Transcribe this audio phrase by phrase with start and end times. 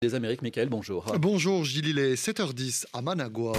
[0.00, 0.42] des Amériques.
[0.42, 1.04] Michael, bonjour.
[1.18, 3.52] Bonjour Gilles, il est 7h10 à Managua.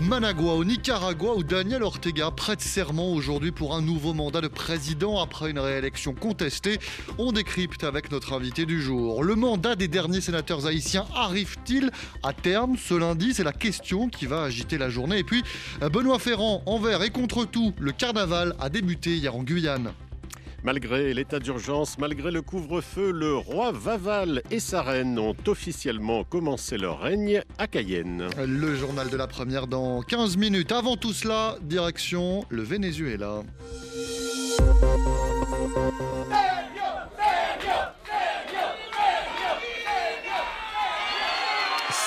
[0.00, 5.20] Managua au Nicaragua où Daniel Ortega prête serment aujourd'hui pour un nouveau mandat de président
[5.20, 6.78] après une réélection contestée.
[7.18, 9.24] On décrypte avec notre invité du jour.
[9.24, 11.90] Le mandat des derniers sénateurs haïtiens arrive-t-il
[12.22, 13.34] à terme ce lundi?
[13.34, 15.18] C'est la question qui va agiter la journée.
[15.18, 15.42] Et puis
[15.80, 19.92] Benoît Ferrand, envers et contre tout, le carnaval a débuté hier en Guyane.
[20.64, 26.76] Malgré l'état d'urgence, malgré le couvre-feu, le roi Vaval et sa reine ont officiellement commencé
[26.76, 28.26] leur règne à Cayenne.
[28.44, 30.72] Le journal de la première dans 15 minutes.
[30.72, 33.42] Avant tout cela, direction le Venezuela.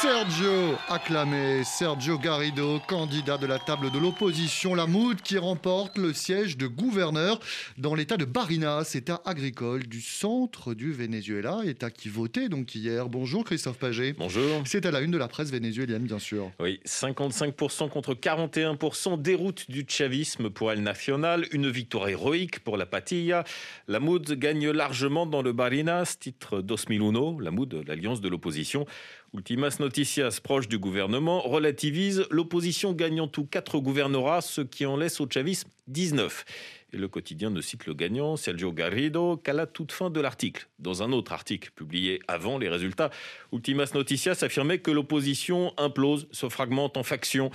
[0.01, 6.11] Sergio, acclamé, Sergio Garrido, candidat de la table de l'opposition, la Mood qui remporte le
[6.11, 7.39] siège de gouverneur
[7.77, 13.09] dans l'état de Barinas, état agricole du centre du Venezuela, état qui votait donc hier.
[13.09, 14.13] Bonjour Christophe Paget.
[14.13, 14.63] Bonjour.
[14.65, 16.49] C'est à la une de la presse vénézuélienne, bien sûr.
[16.59, 22.87] Oui, 55% contre 41%, déroute du chavisme pour El Nacional, une victoire héroïque pour la
[22.87, 23.43] Patilla.
[23.87, 28.87] La Mood gagne largement dans le Barinas, titre 2001, la Mood, l'alliance de l'opposition.
[29.33, 35.21] Ultimas Noticias, proche du gouvernement, relativise l'opposition gagnant tous quatre gouvernorats, ce qui en laisse
[35.21, 36.43] au chavisme 19.
[36.91, 40.67] Et le quotidien ne cite le gagnant, Sergio Garrido, qu'à la toute fin de l'article.
[40.79, 43.09] Dans un autre article publié avant les résultats,
[43.53, 47.51] Ultimas Noticias affirmait que l'opposition implose, se fragmente en factions.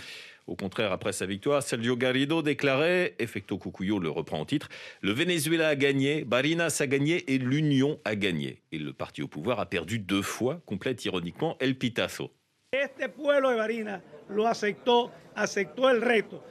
[0.46, 4.68] Au contraire, après sa victoire, Sergio Garrido déclarait, Effecto Cucuyo le reprend en titre,
[5.00, 8.62] le Venezuela a gagné, Barinas a gagné et l'Union a gagné.
[8.70, 12.30] Et le parti au pouvoir a perdu deux fois, complète ironiquement El Pitazo.
[14.28, 16.42] Lo aceptó, aceptó el reto.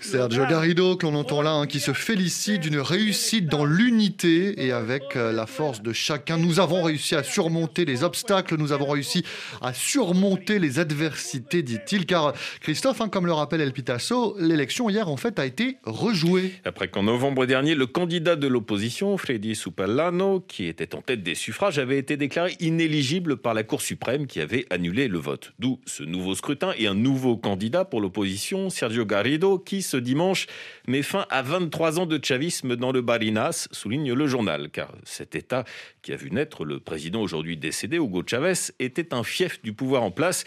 [0.00, 4.70] Sergio Garrido, que l'on entend là, hein, qui se félicite d'une réussite dans l'unité et
[4.70, 6.38] avec euh, la force de chacun.
[6.38, 9.24] Nous avons réussi à surmonter les obstacles, nous avons réussi
[9.60, 12.06] à surmonter les adversités, dit-il.
[12.06, 16.52] Car Christophe, hein, comme le rappelle El Pitasso, l'élection hier en fait a été rejouée.
[16.64, 21.34] Après qu'en novembre dernier, le candidat de l'opposition, Freddy Supallano, qui était en tête des
[21.34, 25.52] suffrages, avait été déclaré inéligible par la Cour suprême qui avait annulé le vote.
[25.58, 30.46] D'où ce nouveau scrutin et un nouveau candidat pour l'opposition Sergio Garrido, qui ce dimanche
[30.86, 35.34] met fin à 23 ans de chavisme dans le Barinas, souligne le journal, car cet
[35.34, 35.64] État
[36.02, 40.02] qui a vu naître le président aujourd'hui décédé, Hugo Chavez, était un fief du pouvoir
[40.02, 40.44] en place.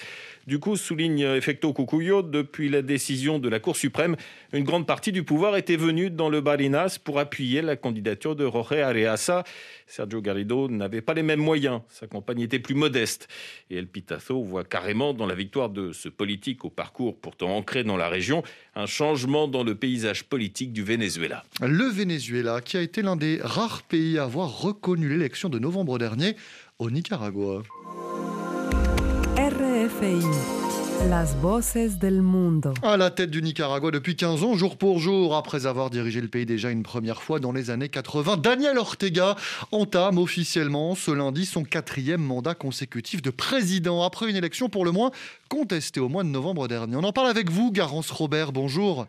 [0.48, 4.16] Du coup, souligne Effecto Cucuyo, depuis la décision de la Cour suprême,
[4.52, 8.46] une grande partie du pouvoir était venue dans le Barinas pour appuyer la candidature de
[8.46, 9.44] Jorge Areasa.
[9.96, 13.28] Sergio Garrido n'avait pas les mêmes moyens, sa campagne était plus modeste.
[13.70, 17.84] Et El Pitazo voit carrément dans la victoire de ce politique au parcours pourtant ancré
[17.84, 18.42] dans la région
[18.74, 21.44] un changement dans le paysage politique du Venezuela.
[21.62, 26.00] Le Venezuela, qui a été l'un des rares pays à avoir reconnu l'élection de novembre
[26.00, 26.36] dernier
[26.80, 27.62] au Nicaragua.
[29.38, 30.63] RFI.
[31.02, 32.74] Las voces del mundo.
[32.82, 36.28] À la tête du Nicaragua depuis 15 ans, jour pour jour, après avoir dirigé le
[36.28, 39.36] pays déjà une première fois dans les années 80, Daniel Ortega
[39.72, 44.92] entame officiellement ce lundi son quatrième mandat consécutif de président, après une élection pour le
[44.92, 45.12] moins
[45.50, 46.96] contestée au mois de novembre dernier.
[46.96, 49.08] On en parle avec vous, Garance Robert, bonjour.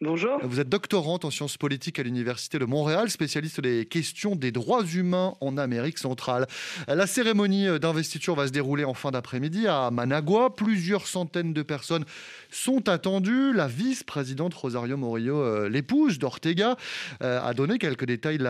[0.00, 0.40] Bonjour.
[0.42, 4.82] Vous êtes doctorante en sciences politiques à l'Université de Montréal, spécialiste des questions des droits
[4.82, 6.48] humains en Amérique centrale.
[6.88, 10.50] La cérémonie d'investiture va se dérouler en fin d'après-midi à Managua.
[10.50, 12.04] Plusieurs centaines de personnes
[12.50, 13.52] sont attendues.
[13.52, 16.76] La vice-présidente Rosario Morillo, euh, l'épouse d'Ortega,
[17.22, 18.40] euh, a donné quelques détails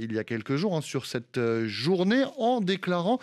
[0.00, 3.18] il y a quelques jours hein, sur cette euh, journée en déclarant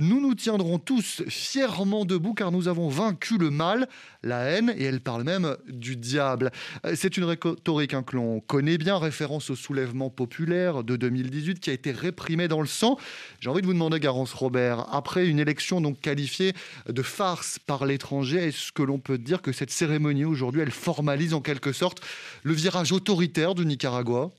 [0.00, 3.88] Nous nous tiendrons tous fièrement debout car nous avons vaincu le mal,
[4.22, 6.52] la haine, et elle parle même du diable.
[6.94, 11.70] C'est une rhétorique hein, que l'on connaît bien, référence au soulèvement populaire de 2018 qui
[11.70, 12.98] a été réprimé dans le sang.
[13.40, 16.52] J'ai envie de vous demander, Garance Robert, après une élection donc qualifiée
[16.88, 21.34] de farce par l'étranger, est-ce que l'on peut dire que cette cérémonie aujourd'hui, elle formalise
[21.34, 22.00] en quelque sorte
[22.42, 24.30] le virage autoritaire du Nicaragua?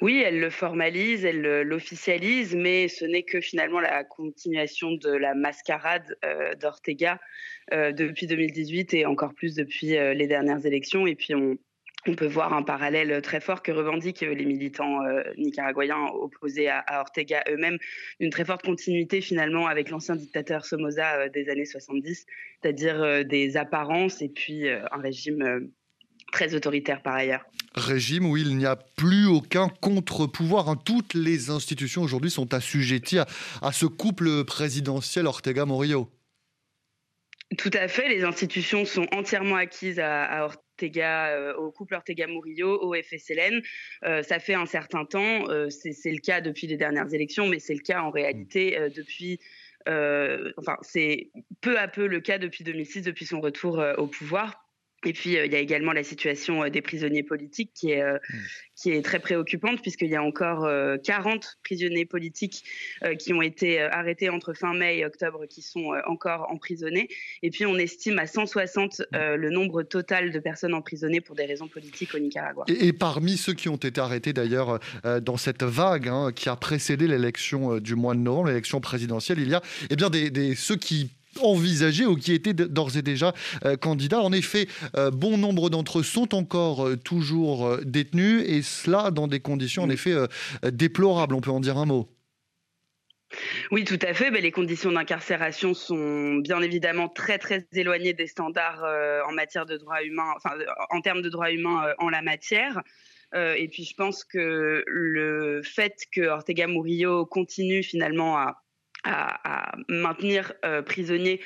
[0.00, 5.34] Oui, elle le formalise, elle l'officialise, mais ce n'est que finalement la continuation de la
[5.34, 7.18] mascarade euh, d'Ortega
[7.72, 11.06] euh, depuis 2018 et encore plus depuis euh, les dernières élections.
[11.06, 11.58] Et puis on,
[12.16, 15.00] peut voir un parallèle très fort que revendiquent les militants
[15.36, 17.76] nicaraguayens opposés à, Ortega eux-mêmes,
[18.20, 22.24] une très forte continuité finalement avec l'ancien dictateur Somoza des années 70,
[22.62, 25.70] c'est-à-dire des apparences et puis un régime
[26.30, 27.44] très autoritaire par ailleurs.
[27.74, 30.68] Régime où il n'y a plus aucun contre-pouvoir.
[30.68, 30.76] Hein.
[30.76, 36.10] Toutes les institutions aujourd'hui sont assujetties à, ce couple présidentiel Ortega-Morillo.
[37.58, 43.60] Tout à fait, les institutions sont entièrement acquises à, Ortega, au couple Ortega-Murillo, au FSLN.
[44.22, 47.80] ça fait un certain temps, c'est le cas depuis les dernières élections, mais c'est le
[47.80, 49.40] cas en réalité depuis
[49.86, 51.30] enfin, c'est
[51.60, 54.69] peu à peu le cas depuis 2006, depuis son retour au pouvoir.
[55.04, 58.18] Et puis, il y a également la situation des prisonniers politiques qui est, mmh
[58.80, 60.66] qui est très préoccupante puisqu'il y a encore
[61.04, 62.64] 40 euh, prisonniers politiques
[63.04, 67.08] euh, qui ont été euh, arrêtés entre fin mai et octobre qui sont encore emprisonnés.
[67.42, 71.68] Et puis on estime à 160 le nombre total de personnes emprisonnées pour des raisons
[71.68, 72.64] politiques au Nicaragua.
[72.68, 74.78] Et, parmi ceux qui ont été arrêtés d'ailleurs
[75.22, 79.48] dans cette vague hein, qui a précédé l'élection du mois de novembre, l'élection présidentielle, il
[79.48, 83.32] y a eh bien, des, des, ceux qui envisagés ou qui étaient d'ores et déjà
[83.64, 84.20] euh, candidats.
[84.20, 84.66] En effet,
[84.96, 89.84] euh, bon nombre d'entre eux sont encore euh, toujours détenus et cela dans des conditions
[89.84, 90.14] en effet
[90.64, 91.34] déplorables.
[91.34, 92.08] On peut en dire un mot.
[93.70, 94.30] Oui, tout à fait.
[94.30, 98.84] Mais les conditions d'incarcération sont bien évidemment très très éloignées des standards
[99.26, 100.56] en matière de droits humains, enfin
[100.90, 102.82] en termes de droits humains en la matière.
[103.34, 108.62] et puis je pense que le fait que Ortega Murillo continue finalement à
[109.04, 111.40] à, maintenir euh, prisonniers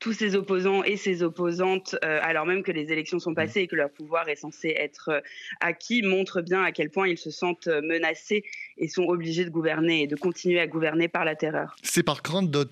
[0.00, 3.34] tous ses opposants et ses opposantes, euh, alors même que les élections sont mmh.
[3.34, 5.20] passées et que leur pouvoir est censé être euh,
[5.60, 8.44] acquis, montre bien à quel point ils se sentent menacés
[8.76, 11.74] et sont obligés de gouverner et de continuer à gouverner par la terreur.
[11.82, 12.66] C'est par crainte d'un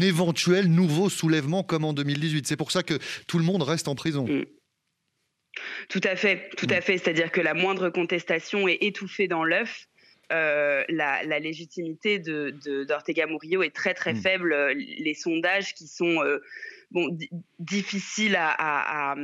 [0.00, 2.46] éventuel nouveau soulèvement comme en 2018.
[2.46, 2.94] C'est pour ça que
[3.26, 4.26] tout le monde reste en prison.
[4.26, 4.46] Mmh.
[5.90, 6.82] Tout à fait, tout à mmh.
[6.82, 6.98] fait.
[6.98, 9.89] C'est-à-dire que la moindre contestation est étouffée dans l'œuf.
[10.32, 14.16] Euh, la, légitimité de, d'Ortega Murillo est très très mm.
[14.16, 14.54] faible.
[14.74, 16.38] Les sondages qui sont euh,
[16.90, 17.16] bon,
[17.58, 19.16] difficiles à,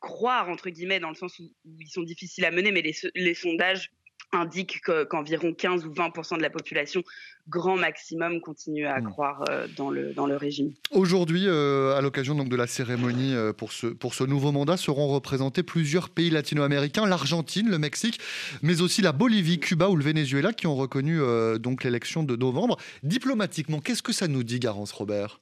[0.00, 3.34] croire, entre guillemets, dans le sens où, ils sont difficiles à mener, mais les, les
[3.34, 3.90] sondages
[4.32, 7.02] indique qu'environ 15 ou 20% de la population,
[7.48, 9.10] grand maximum, continue à hmm.
[9.10, 10.72] croire euh, dans, le, dans le régime.
[10.90, 14.76] Aujourd'hui, euh, à l'occasion donc de la cérémonie euh, pour, ce, pour ce nouveau mandat,
[14.76, 18.20] seront représentés plusieurs pays latino-américains, l'Argentine, le Mexique,
[18.62, 21.18] mais aussi la Bolivie, Cuba ou le Venezuela, qui ont reconnu
[21.58, 22.76] donc l'élection de novembre.
[23.02, 25.40] Diplomatiquement, qu'est-ce que ça nous dit, Garance Robert?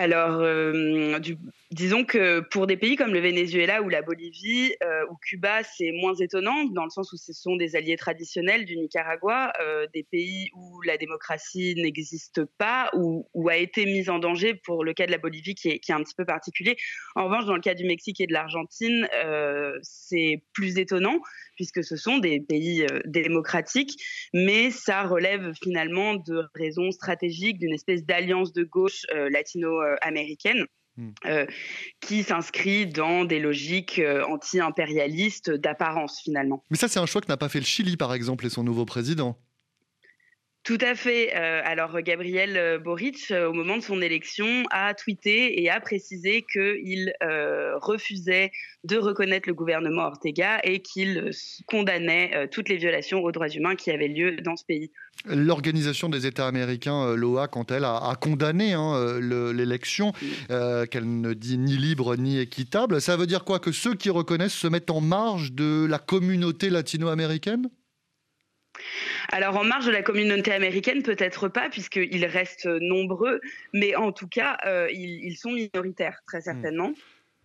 [0.00, 0.40] Alors,
[1.20, 1.36] du,
[1.72, 5.92] Disons que pour des pays comme le Venezuela ou la Bolivie euh, ou Cuba, c'est
[5.92, 10.02] moins étonnant dans le sens où ce sont des alliés traditionnels du Nicaragua, euh, des
[10.02, 15.06] pays où la démocratie n'existe pas ou, a été mise en danger pour le cas
[15.06, 16.76] de la Bolivie qui est, qui est, un petit peu particulier.
[17.14, 21.20] En revanche, dans le cas du Mexique et de l'Argentine, euh, c'est plus étonnant
[21.54, 28.02] puisque ce sont des pays démocratiques, mais ça relève finalement de raisons stratégiques, d'une espèce
[28.02, 29.89] d'alliance de gauche latino-américaine.
[30.96, 31.10] Hmm.
[31.24, 31.46] Euh,
[32.00, 36.64] qui s'inscrit dans des logiques euh, anti-impérialistes d'apparence finalement.
[36.68, 38.64] Mais ça, c'est un choix que n'a pas fait le Chili, par exemple, et son
[38.64, 39.38] nouveau président.
[40.62, 41.34] Tout à fait.
[41.34, 45.80] Euh, alors Gabriel euh, Boric, euh, au moment de son élection, a tweeté et a
[45.80, 47.12] précisé qu'il
[47.80, 48.50] refusait
[48.84, 51.30] de reconnaître le gouvernement Ortega et qu'il
[51.66, 54.90] condamnait toutes les violations aux droits humains qui avaient lieu dans ce pays.
[55.26, 60.12] L'Organisation des États américains, l'OA, quand elle a, condamné hein, l'élection,
[60.48, 63.58] qu'elle ne dit ni libre ni équitable, ça veut dire quoi?
[63.58, 67.68] Que ceux qui reconnaissent se mettent en marge de la communauté latino-américaine?
[69.28, 73.40] Alors en marge de la communauté américaine, peut-être pas, puisqu'ils restent nombreux,
[73.72, 76.42] mais en tout cas, euh, ils, sont minoritaires, très hmm.
[76.42, 76.92] certainement.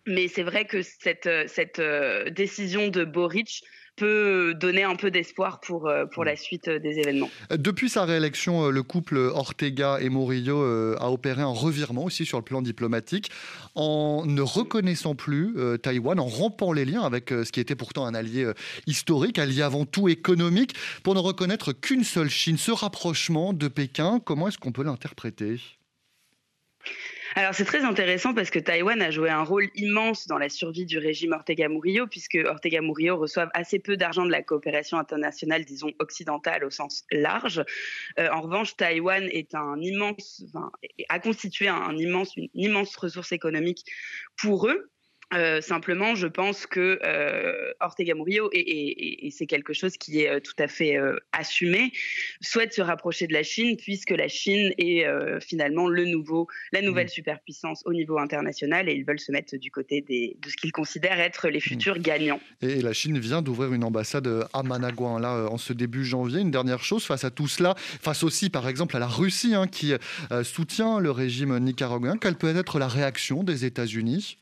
[0.06, 3.64] Mais c'est vrai que cette, cette euh, décision de Boric
[3.96, 7.30] peut donner un peu d'espoir pour, euh, pour la suite euh, des événements.
[7.50, 10.62] Depuis sa réélection, euh, le couple Ortega et Murillo
[10.98, 13.30] a opéré un revirement aussi sur le plan diplomatique
[13.74, 18.14] en ne reconnaissant plus Taïwan, en rompant les liens avec ce qui était pourtant un
[18.14, 18.50] allié
[18.86, 22.58] historique, allié avant tout économique, pour ne reconnaître qu'une seule Chine.
[22.58, 25.60] Ce rapprochement de Pékin, comment est-ce qu'on peut l'interpréter?
[27.36, 30.86] Alors c'est très intéressant parce que Taïwan a joué un rôle immense dans la survie
[30.86, 35.66] du régime Ortega Murillo, puisque Ortega Murillo reçoit assez peu d'argent de la coopération internationale,
[35.66, 37.62] disons occidentale au sens large.
[38.18, 40.44] Euh, en revanche, Taïwan est un immense,
[41.10, 43.84] a constitué un immense, une immense ressource économique
[44.38, 44.90] pour eux.
[45.34, 50.40] Euh, simplement, je pense que euh, Ortega Murillo, et, c'est quelque chose qui est euh,
[50.40, 50.96] tout à fait
[51.32, 51.92] assumé,
[52.40, 55.04] souhaite se rapprocher de la Chine, puisque la Chine est
[55.40, 57.10] finalement le nouveau, la nouvelle mmh.
[57.10, 60.72] superpuissance au niveau international, et ils veulent se mettre du côté des, de ce qu'ils
[60.72, 61.62] considèrent être les mmh.
[61.62, 62.40] futurs gagnants.
[62.62, 66.40] Et la Chine vient d'ouvrir une ambassade à Managua, hein, là, en ce début janvier.
[66.40, 69.66] Une dernière chose, face à tout cela, face aussi, par exemple, à la Russie, hein,
[69.66, 69.92] qui
[70.44, 74.38] soutient le régime nicaraguayen, quelle peut être la réaction des États-Unis?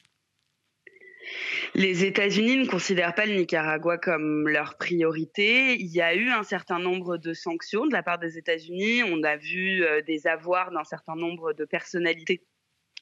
[1.74, 5.74] Les États-Unis ne considèrent pas le Nicaragua comme leur priorité.
[5.74, 9.02] Il y a eu un certain nombre de sanctions de la part des États-Unis.
[9.04, 12.42] On a vu euh, des avoirs d'un certain nombre de personnalités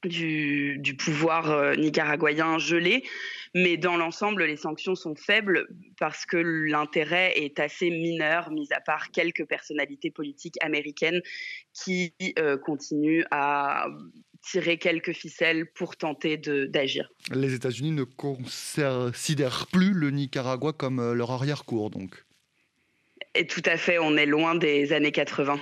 [0.05, 3.05] du, pouvoir nicaraguayen gelé.
[3.55, 5.67] Mais dans l'ensemble, les sanctions sont faibles
[5.99, 11.21] parce que l'intérêt est assez mineur, mis à part quelques personnalités politiques américaines
[11.73, 13.87] qui euh, continuent à
[14.43, 17.11] tirer quelques ficelles pour tenter d'agir.
[17.33, 22.25] Les États-Unis ne considèrent plus le Nicaragua comme euh, leur arrière-cour, donc.
[23.35, 25.59] Et tout à fait, on est loin des années 80.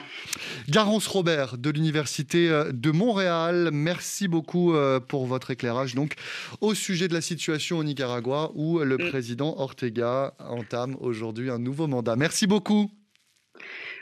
[0.69, 6.15] Garance Robert de l'Université euh, de Montréal, merci beaucoup euh, pour votre éclairage donc
[6.61, 9.11] au sujet de la situation au Nicaragua où le mm.
[9.11, 12.17] président Ortega entame aujourd'hui un nouveau mandat.
[12.17, 12.91] Merci beaucoup.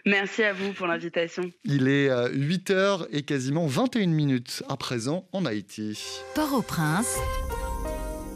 [0.06, 1.50] Merci à vous pour l'invitation.
[1.64, 6.20] Il est 8h euh, et quasiment 21 minutes à présent en Haïti.
[6.34, 7.18] Port-au-Prince.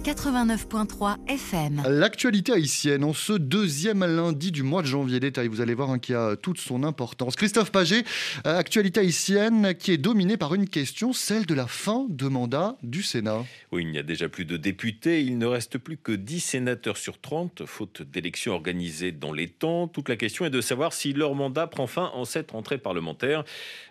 [0.02, 1.82] 89.3 FM.
[1.86, 5.20] L'actualité haïtienne en ce deuxième lundi du mois de janvier.
[5.20, 7.36] Détail, vous allez voir hein, qui a toute son importance.
[7.36, 8.02] Christophe Paget,
[8.44, 12.76] euh, actualité haïtienne qui est dominée par une question, celle de la fin de mandat
[12.82, 13.44] du Sénat.
[13.70, 15.22] Oui, il n'y a déjà plus de députés.
[15.22, 19.86] Il ne reste plus que 10 sénateurs sur 30, faute d'élections organisées dans les temps.
[19.86, 23.44] Toute la question est de savoir si leur mandat prend fin en cette rentrée parlementaire.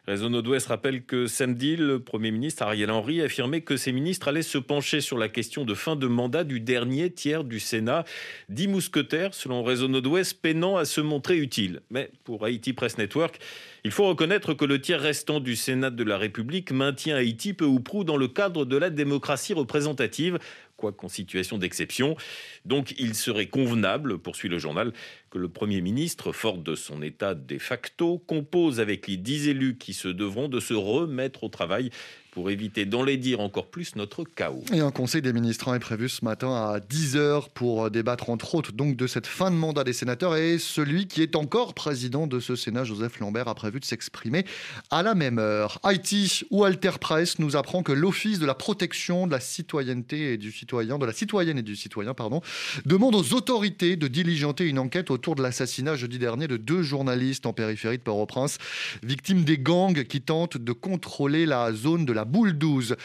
[0.08, 4.42] Réseau Nord-Ouest rappelle que samedi, le Premier ministre Ariel Henry affirmait que ses ministres allaient
[4.42, 8.06] se pencher sur la question de fin de mandat du dernier tiers du Sénat.
[8.50, 11.82] Dix mousquetaires, selon Réseau Nord-Ouest, peinant à se montrer utiles.
[11.90, 13.40] Mais pour Haïti Press Network,
[13.84, 17.66] il faut reconnaître que le tiers restant du Sénat de la République maintient Haïti peu
[17.66, 20.40] ou prou dans le cadre de la démocratie représentative,
[20.78, 22.16] quoiqu'en situation d'exception.
[22.66, 24.92] Donc il serait convenable, poursuit le journal,
[25.32, 29.78] que le Premier ministre, fort de son état de facto, compose avec les dix élus
[29.78, 31.90] qui se devront de se remettre au travail
[32.32, 34.64] pour éviter d'enlaidir encore plus notre chaos.
[34.74, 38.72] Et un conseil des ministres est prévu ce matin à 10h pour débattre entre autres
[38.72, 42.40] donc de cette fin de mandat des sénateurs et celui qui est encore président de
[42.40, 44.46] ce Sénat, Joseph Lambert, a prévu de s'exprimer
[44.90, 45.80] à la même heure.
[45.84, 50.38] Haïti ou Alter Press nous apprend que l'Office de la protection de la citoyenneté et
[50.38, 52.42] du citoyen, de la citoyenne et du citoyen, pardon,
[52.86, 57.46] demande aux autorités de diligenter une enquête autour de l'assassinat jeudi dernier de deux journalistes
[57.46, 58.58] en périphérie de Port-au-Prince,
[59.04, 62.96] victimes des gangs qui tentent de contrôler la zone de la boule 12.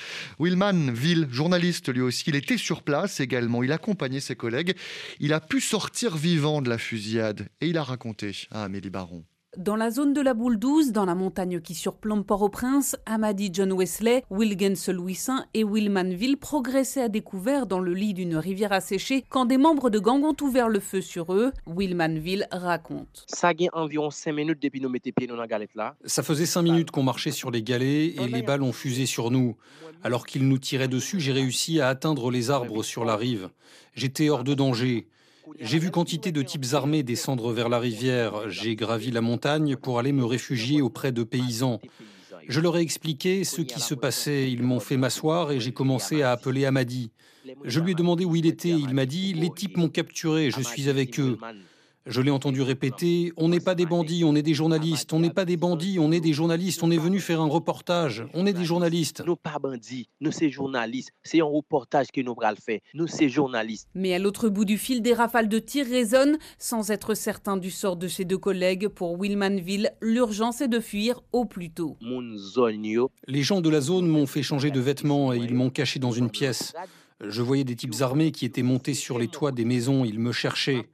[0.40, 3.62] Willman Ville, journaliste lui aussi, il était sur place également.
[3.62, 4.74] Il accompagnait ses collègues.
[5.20, 9.22] Il a pu sortir vivant de la fusillade et il a raconté à Amélie Baron.
[9.56, 13.72] Dans la zone de la boule 12, dans la montagne qui surplombe Port-au-Prince, Amadi John
[13.72, 15.18] Wesley, Wilgens Louis
[15.54, 19.98] et Willmanville progressaient à découvert dans le lit d'une rivière asséchée quand des membres de
[19.98, 21.52] gang ont ouvert le feu sur eux.
[21.66, 23.24] Willmanville raconte.
[23.28, 25.96] Ça environ 5 minutes depuis nous pieds dans la galette là.
[26.04, 29.30] Ça faisait 5 minutes qu'on marchait sur les galets et les balles ont fusé sur
[29.30, 29.56] nous.
[30.04, 33.48] Alors qu'ils nous tiraient dessus, j'ai réussi à atteindre les arbres sur la rive.
[33.94, 35.08] J'étais hors de danger.
[35.60, 38.50] J'ai vu quantité de types armés descendre vers la rivière.
[38.50, 41.80] J'ai gravi la montagne pour aller me réfugier auprès de paysans.
[42.48, 44.50] Je leur ai expliqué ce qui se passait.
[44.50, 47.10] Ils m'ont fait m'asseoir et j'ai commencé à appeler Amadi.
[47.64, 48.70] Je lui ai demandé où il était.
[48.70, 51.38] Il m'a dit Les types m'ont capturé, je suis avec eux.
[52.06, 55.12] Je l'ai entendu répéter On n'est pas des bandits, on est des journalistes.
[55.12, 56.84] On n'est pas des bandits, on est des journalistes.
[56.84, 58.24] On est venu faire un reportage.
[58.32, 59.24] On est des journalistes.
[59.26, 61.10] Nous pas bandits, nous c'est journalistes.
[61.24, 62.78] C'est un reportage que nous allons faire.
[62.94, 63.88] Nous c'est journalistes.
[63.96, 66.38] Mais à l'autre bout du fil, des rafales de tir résonnent.
[66.58, 71.22] Sans être certain du sort de ses deux collègues, pour Willmanville, l'urgence est de fuir
[71.32, 71.96] au plus tôt.
[73.26, 76.12] Les gens de la zone m'ont fait changer de vêtements et ils m'ont caché dans
[76.12, 76.72] une pièce.
[77.24, 80.04] Je voyais des types armés qui étaient montés sur les toits des maisons.
[80.04, 80.86] Ils me cherchaient.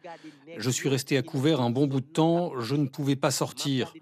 [0.58, 3.92] Je suis resté à couvert un bon bout de temps, je ne pouvais pas sortir.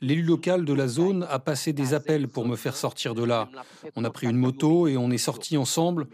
[0.00, 3.48] L'élu local de la zone a passé des appels pour me faire sortir de là.
[3.96, 6.06] On a pris une moto et on est sortis ensemble.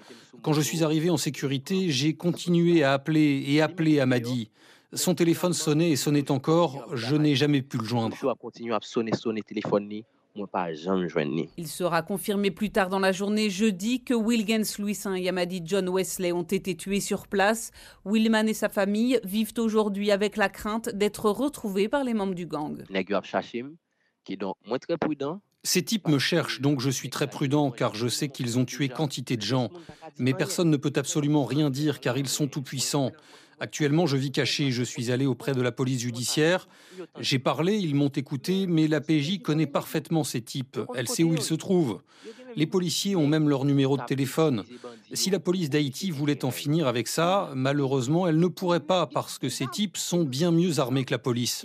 [0.42, 4.50] Quand je suis arrivé en sécurité, j'ai continué à appeler et appeler Amadi.
[4.92, 8.16] Son téléphone sonnait et sonnait encore, je n'ai jamais pu le joindre.
[11.56, 15.88] Il sera confirmé plus tard dans la journée jeudi que Wilgens Louis et Yamadi John
[15.88, 17.70] Wesley ont été tués sur place.
[18.04, 22.46] Willman et sa famille vivent aujourd'hui avec la crainte d'être retrouvés par les membres du
[22.46, 22.84] gang.
[25.62, 28.88] Ces types me cherchent, donc je suis très prudent car je sais qu'ils ont tué
[28.88, 29.70] quantité de gens.
[30.18, 33.10] Mais personne ne peut absolument rien dire car ils sont tout puissants.
[33.58, 34.70] Actuellement, je vis caché.
[34.70, 36.68] Je suis allé auprès de la police judiciaire.
[37.20, 40.78] J'ai parlé, ils m'ont écouté, mais la PJ connaît parfaitement ces types.
[40.94, 42.00] Elle sait où ils se trouvent.
[42.56, 44.64] Les policiers ont même leur numéro de téléphone.
[45.12, 49.38] Si la police d'Haïti voulait en finir avec ça, malheureusement, elle ne pourrait pas parce
[49.38, 51.62] que ces types sont bien mieux armés que la police.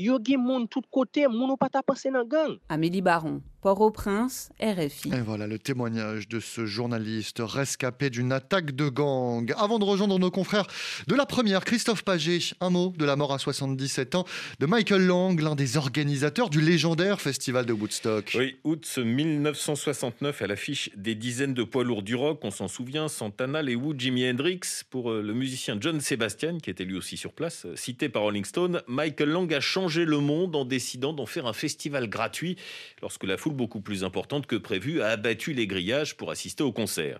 [2.69, 3.41] Amélie Baron.
[3.61, 5.13] Port-au-Prince, RFI.
[5.13, 9.53] Et voilà le témoignage de ce journaliste rescapé d'une attaque de gang.
[9.55, 10.65] Avant de rejoindre nos confrères
[11.07, 14.25] de la première, Christophe Paget, un mot de la mort à 77 ans
[14.59, 18.31] de Michael Lang, l'un des organisateurs du légendaire festival de Woodstock.
[18.35, 20.47] Oui, août 1969, à
[20.95, 24.61] des dizaines de poids lourds du rock, on s'en souvient, Santana, Les Who, Jimi Hendrix,
[24.89, 28.23] pour euh, le musicien John Sebastian, qui était lui aussi sur place, euh, cité par
[28.23, 32.55] Rolling Stone, Michael Lang a changé le monde en décidant d'en faire un festival gratuit
[33.01, 36.71] lorsque la foule beaucoup plus importante que prévu, a abattu les grillages pour assister au
[36.71, 37.19] concert.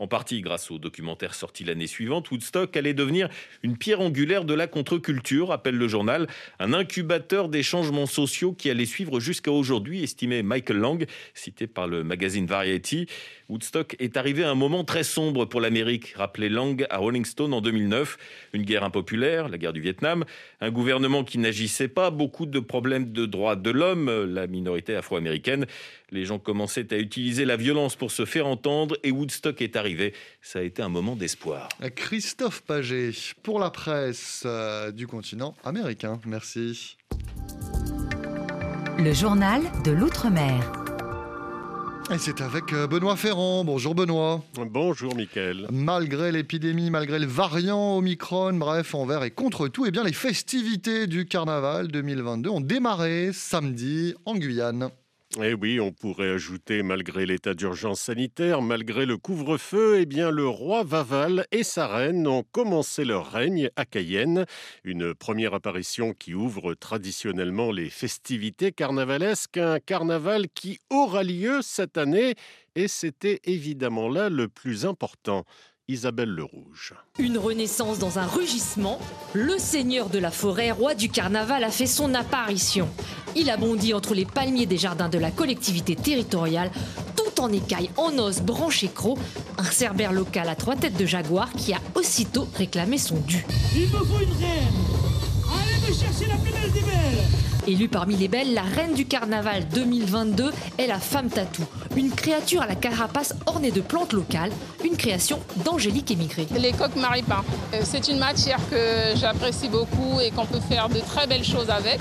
[0.00, 3.28] En partie grâce au documentaire sorti l'année suivante, Woodstock allait devenir
[3.64, 6.28] une pierre angulaire de la contre-culture, appelle le journal,
[6.60, 11.88] un incubateur des changements sociaux qui allait suivre jusqu'à aujourd'hui, estimait Michael Lang, cité par
[11.88, 13.06] le magazine Variety.
[13.48, 17.52] Woodstock est arrivé à un moment très sombre pour l'Amérique, rappelait Lang à Rolling Stone
[17.52, 18.18] en 2009.
[18.52, 20.24] Une guerre impopulaire, la guerre du Vietnam,
[20.60, 25.66] un gouvernement qui n'agissait pas, beaucoup de problèmes de droits de l'homme, la minorité afro-américaine.
[26.10, 29.87] Les gens commençaient à utiliser la violence pour se faire entendre et Woodstock est arrivé.
[30.42, 31.68] Ça a été un moment d'espoir.
[31.94, 36.20] Christophe Paget pour la presse euh, du continent américain.
[36.26, 36.96] Merci.
[38.98, 40.72] Le journal de l'Outre-mer.
[42.10, 43.64] Et c'est avec euh, Benoît Ferrand.
[43.64, 44.42] Bonjour Benoît.
[44.54, 45.66] Bonjour Mickaël.
[45.70, 51.06] Malgré l'épidémie, malgré le variant Omicron, bref, envers et contre tout, eh bien, les festivités
[51.06, 54.88] du carnaval 2022 ont démarré samedi en Guyane.
[55.40, 60.48] Eh oui, on pourrait ajouter, malgré l'état d'urgence sanitaire, malgré le couvre-feu, eh bien, le
[60.48, 64.46] roi Vaval et sa reine ont commencé leur règne à Cayenne.
[64.82, 69.58] Une première apparition qui ouvre traditionnellement les festivités carnavalesques.
[69.58, 72.34] Un carnaval qui aura lieu cette année
[72.74, 75.44] et c'était évidemment là le plus important.
[75.90, 76.92] Isabelle le Rouge.
[77.18, 78.98] Une renaissance dans un rugissement.
[79.32, 82.90] Le seigneur de la forêt, roi du carnaval, a fait son apparition.
[83.34, 86.70] Il a bondi entre les palmiers des jardins de la collectivité territoriale,
[87.16, 89.18] tout en écailles, en os, branché crocs.
[89.56, 93.46] Un cerbère local à trois têtes de jaguar qui a aussitôt réclamé son dû.
[93.74, 94.74] Il me faut une reine
[95.50, 97.37] Allez me chercher la plus belle des belles
[97.68, 101.66] Élue parmi les belles, la reine du carnaval 2022 est la femme tatou,
[101.98, 106.46] une créature à la carapace ornée de plantes locales, une création d'Angélique émigrée.
[106.58, 107.44] Les coques maripins,
[107.74, 111.68] euh, c'est une matière que j'apprécie beaucoup et qu'on peut faire de très belles choses
[111.68, 112.00] avec.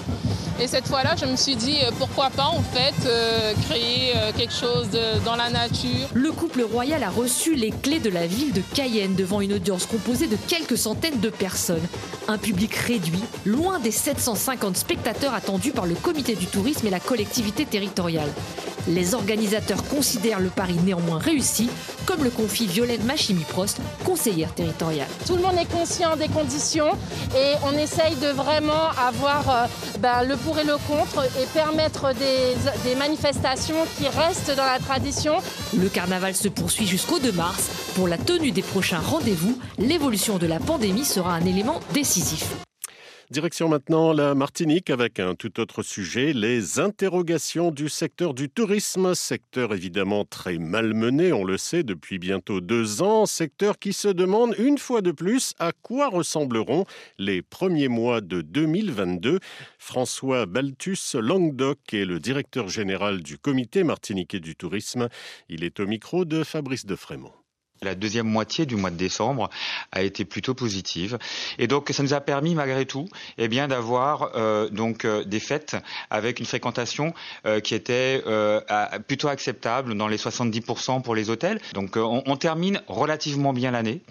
[0.59, 4.31] Et cette fois-là, je me suis dit euh, pourquoi pas en fait euh, créer euh,
[4.35, 6.07] quelque chose de, dans la nature.
[6.13, 9.85] Le couple royal a reçu les clés de la ville de Cayenne devant une audience
[9.85, 11.85] composée de quelques centaines de personnes.
[12.27, 16.99] Un public réduit, loin des 750 spectateurs attendus par le comité du tourisme et la
[16.99, 18.29] collectivité territoriale.
[18.87, 21.69] Les organisateurs considèrent le pari néanmoins réussi,
[22.05, 25.09] comme le confie Violaine Machimi-Prost, conseillère territoriale.
[25.25, 26.91] Tout le monde est conscient des conditions
[27.35, 29.67] et on essaye de vraiment avoir
[29.99, 32.55] ben, le pour et le contre et permettre des,
[32.89, 35.33] des manifestations qui restent dans la tradition.
[35.77, 37.69] Le carnaval se poursuit jusqu'au 2 mars.
[37.95, 42.66] Pour la tenue des prochains rendez-vous, l'évolution de la pandémie sera un élément décisif.
[43.29, 49.13] Direction maintenant la Martinique avec un tout autre sujet, les interrogations du secteur du tourisme,
[49.15, 54.55] secteur évidemment très malmené, on le sait, depuis bientôt deux ans, secteur qui se demande
[54.57, 56.85] une fois de plus à quoi ressembleront
[57.17, 59.39] les premiers mois de 2022.
[59.77, 65.09] François Baltus Languedoc est le directeur général du comité martiniquais du tourisme.
[65.49, 67.36] Il est au micro de Fabrice de Frémont.
[67.81, 69.49] La deuxième moitié du mois de décembre
[69.91, 71.17] a été plutôt positive
[71.59, 75.39] et donc ça nous a permis malgré tout eh bien d'avoir euh, donc euh, des
[75.39, 75.75] fêtes
[76.09, 77.13] avec une fréquentation
[77.45, 78.61] euh, qui était euh,
[79.07, 81.59] plutôt acceptable dans les 70% pour les hôtels.
[81.73, 84.01] Donc euh, on, on, termine relativement bien l'année.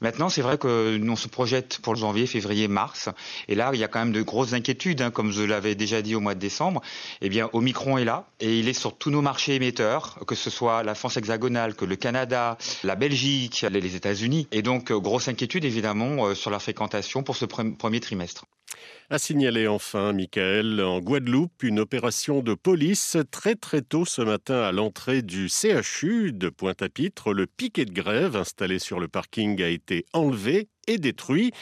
[0.00, 3.08] Maintenant c'est vrai que nous on se projette pour janvier, février, mars
[3.48, 6.02] et là il y a quand même de grosses inquiétudes hein, comme je l'avais déjà
[6.02, 6.80] dit au mois de décembre.
[7.20, 10.50] Eh bien Omicron est là et il est sur tous nos marchés émetteurs que ce
[10.50, 14.48] soit la France hexagonale, que le Canada, la Belgique, les États-Unis.
[14.52, 18.44] Et donc, grosse inquiétude évidemment sur la fréquentation pour ce premier trimestre.
[19.10, 24.62] A signaler enfin, Michael, en Guadeloupe, une opération de police très très tôt ce matin
[24.62, 27.32] à l'entrée du CHU de Pointe-à-Pitre.
[27.32, 31.52] Le piquet de grève installé sur le parking a été enlevé et détruit.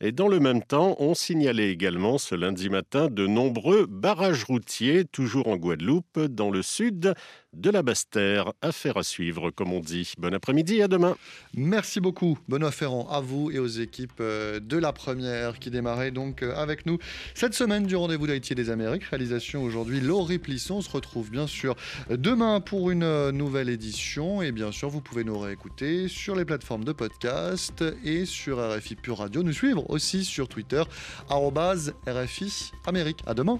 [0.00, 5.04] Et dans le même temps, on signalait également ce lundi matin de nombreux barrages routiers,
[5.04, 7.14] toujours en Guadeloupe, dans le sud
[7.52, 8.52] de la Basse-Terre.
[8.62, 10.12] Affaire à suivre, comme on dit.
[10.18, 11.16] Bon après-midi, à demain.
[11.54, 16.42] Merci beaucoup, Benoît Ferrand, à vous et aux équipes de la première qui démarrait donc
[16.42, 16.98] avec nous
[17.34, 19.04] cette semaine du Rendez-vous d'Haïti et des Amériques.
[19.04, 20.76] Réalisation aujourd'hui, Laurie Plisson.
[20.76, 21.74] On se retrouve bien sûr
[22.10, 24.42] demain pour une nouvelle édition.
[24.42, 28.96] Et bien sûr, vous pouvez nous réécouter sur les plateformes de podcast et sur RFI
[28.96, 29.42] Pure Radio.
[29.42, 30.82] Nous suivre aussi sur Twitter,
[31.30, 33.18] RFI Amérique.
[33.26, 33.58] À demain.